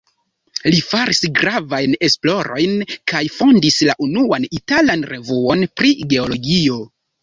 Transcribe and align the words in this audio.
Li 0.75 0.79
faris 0.85 1.21
gravajn 1.39 1.93
esplorojn 2.09 2.75
kaj 3.13 3.23
fondis 3.37 3.81
la 3.93 3.99
unuan 4.09 4.51
italan 4.63 5.09
revuon 5.17 5.67
pri 5.79 5.99
geologio. 6.13 6.87